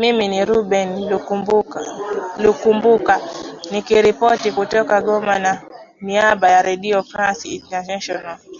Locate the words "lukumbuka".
2.42-3.14